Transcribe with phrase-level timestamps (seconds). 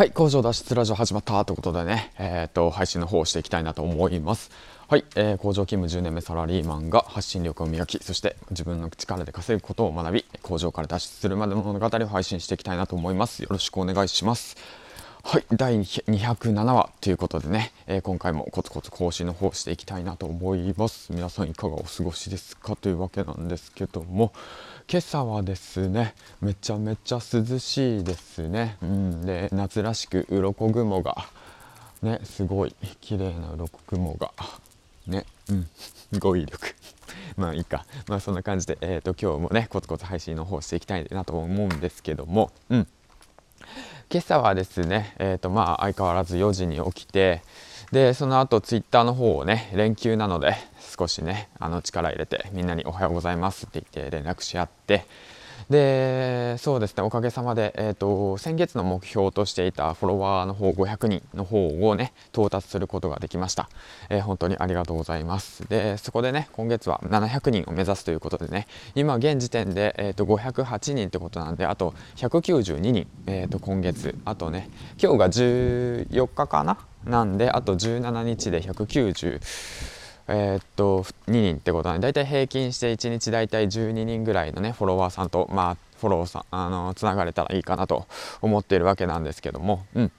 [0.00, 4.50] はい工場脱出ラジオ始まったということでね、えー、と配信の方をしていきたいなと思います。
[4.88, 13.42] はい、えー、工場勤務10年目サラリーマンが発信力を磨きそして自分の力で稼ぐことを学び工場から脱出するまでの物語を配信していきたいなと思います。
[13.42, 14.56] よろしくお願いします。
[15.22, 21.12] はい第207話ということでね、えー、今回もコツコツ更新の方していきたいなと思います。
[21.12, 22.74] 皆さんいかがお過ごしですか？
[22.74, 24.32] というわけなんですけども。
[24.90, 31.28] 今朝はですねめちゃめちゃ涼しいですね、うん、で夏らしく鱗雲が
[32.02, 34.32] ねすごい綺麗な鱗雲が
[35.06, 35.68] ねうん。
[36.18, 36.74] 語彙力。
[37.36, 37.84] まあいいか。
[38.08, 42.50] まあそんな感じで、えーと、今日もねコツコツ配信の方していきたいなと思うんですけども。
[42.68, 42.88] うん。
[44.10, 47.42] 今朝はですねえっ、ー、とまあ相変わらず4時に起きて
[47.92, 50.54] でその後ツイッターの方をね連休なので
[50.96, 55.06] 少しねあの力入れてみんなに「おはようございます」って言って連絡し合って
[55.68, 63.68] でそうですねおかげさまで、えーと、先月の目標としていたフォロワーの方500人の方をね到達することができました、
[64.08, 65.68] えー、本当にありがとうございます。
[65.68, 74.70] でそこでね今月は700人を目指すということでね今現時点で、えーと、508人ってことなんであと192人、えーと今月あとね
[75.02, 76.78] 今日が14日かな？
[77.04, 79.99] なんであと17日で190
[80.32, 88.06] えー、っと2人ってことなんで大体平均して1日大体12人ぐらいのねフォロワーさんとまあフォローさんあのつながれたらいいかなと
[88.40, 89.84] 思っているわけなんですけども。
[89.94, 90.12] うん。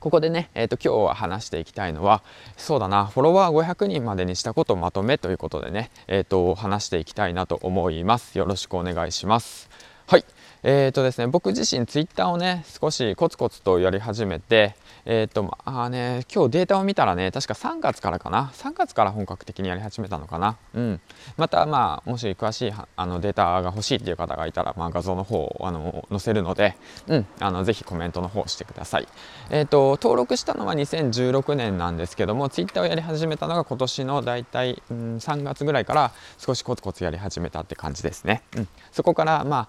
[0.00, 2.22] ここでね、えーと、今日は話していきたいのは
[2.56, 8.38] そうだなフォロワー500人までにしたことをまとめということでね、えーと、話していきたいなと思います。
[8.38, 9.68] よろしくお願いします。
[10.06, 10.24] はい。
[10.62, 18.50] えーとですね僕自身ツイッターをね少しコツコツとやり始めてえっ、とまあね今日データを見たらね確か3月からかな。
[18.54, 20.56] 3月から本格的にやり始めたのかな。
[20.74, 21.00] うん。
[21.36, 26.76] またまあもし詳しいあのデータが欲しいっていう方がいたら、まあ、画像の方をあの載せるので
[27.08, 27.26] うん。
[27.40, 29.08] あのぜひコメントの方してください。
[29.50, 39.68] えっ、と登録したのは2016年なんですけどもツイッターをやり始めたのが今年の大体、うん、3月ぐらいから少しコツコツやり始めたって感じですね、うん、そこからまあ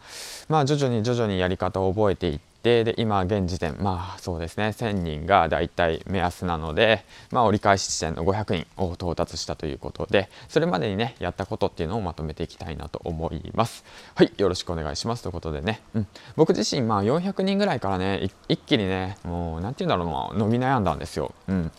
[0.49, 4.67] まあ徐々に徐々にやり方を覚えていってで今現時点まあそうですね。
[4.67, 13.85] 1000人がだいたい目安なので、まあ、折り返し地点の500人を到達したということでそれまでにねやったことっていうのをまとめていきたいなと思います。
[14.15, 21.33] はいよろしくお願いしますということでね、うん、僕自身まあ400人ぐらいからね一気にねもう何て言うんだろうな伸び悩んだんですよ。
[21.47, 21.71] うん。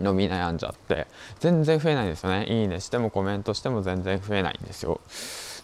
[0.00, 1.06] 伸び悩んじゃって
[1.40, 2.44] 全然増えないんですよね。
[2.46, 5.00] いいねしてもコメントしても全然増えないんですよ。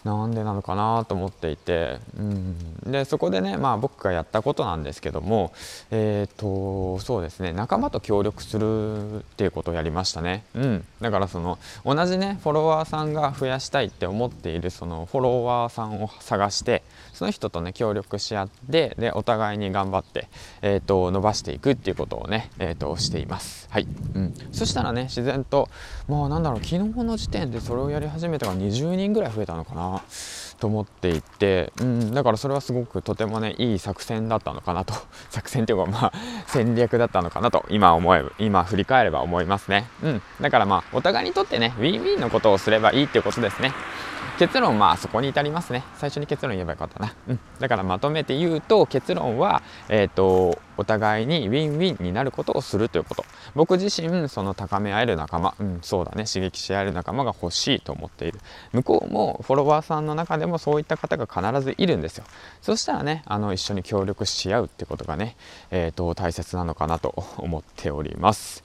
[0.03, 5.53] なんでなのかなと思っていて、うん、でそこでね、まあ、僕がやったことなんですけども、
[5.91, 20.27] えーと、そうですね仲間と協力するっていうことをやりましたね、うん、だからその同じねフォロワーさんが増やしたいって思っているそのフォロワーさんを探してその人とね協力し合ってでお互いに頑張って、
[20.61, 23.67] えーと、伸ばしていくっていうことをね、えーと、しています。
[23.69, 25.69] はい、うん、そしたらね自然と
[26.07, 30.01] もうなんだろう昨日の時点でそれをやり始めたが20人ぐらい増えたのかな。
[30.63, 34.93] と思っていて、うん、だからそれはすごくとてもねいい作戦だったのかなと。
[35.29, 36.13] 作戦っていうかまあ
[36.47, 43.73] 戦略だったのかなと今思えば今振り返れば思いますね、うん、だからまあお互いにとってねウィンウィンのことをすればいいっていうことですね。
[44.39, 45.83] 結論まあそこに至りますね。
[45.95, 53.25] 最初に結論言えばよかったな、うん、だからまとめて言うと結論は、えーと、お互いにウィンウィンになることをするということ。
[53.55, 56.25] 僕自身その高め合える仲間、うん、そうだね。
[56.25, 58.39] 刺激し合える仲間が欲しいと思っている。
[58.71, 62.25] 向こうもフォロワーさんの中でもそういった方が必ずいるんですよ。
[62.61, 65.35] そしたらねあの一緒に協力し合うってことがね、
[65.71, 68.63] えーと大切なのかなと思っております。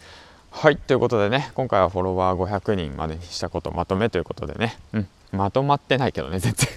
[0.51, 6.69] はいということでね今回はフォロワー500人までにしたことまとめということでね、うん、まとまってないけどね全然。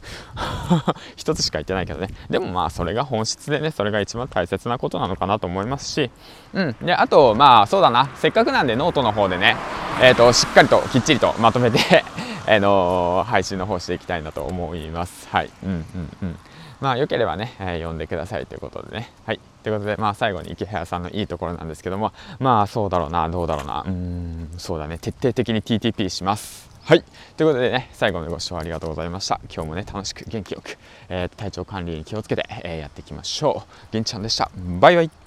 [1.15, 2.09] 一つしか言ってないけどね。
[2.29, 6.11] でもまあそれが本質でねそれが一番大切なことなのかなと思いますし。
[6.53, 6.75] うん。
[6.81, 8.09] であとまあそうだな。
[8.15, 9.55] せっかくなんでノートの方でね
[10.01, 12.03] えっ、ー、としっかりときっちりとまとめて
[12.47, 15.85] あのー、配信の方していきたいなと思いますはいうんうん
[16.23, 16.37] うん
[16.79, 27.03] まあよければね、えー、読んでくださいということでねはいということでまあ最後に池早さんのいいところなんですけどもまあそうだろうなどうだろうなうんそうだね徹底的に TTP しますはい。
[27.37, 29.39] ということでね、最後までご視聴ありがとうございました。
[29.53, 30.77] 今日もね、楽しく元気よく、
[31.09, 33.87] えー、体調管理に気をつけて、えー、やっていきましょう。
[33.91, 34.49] 銀ちゃんでした。
[34.79, 35.20] バイバイ。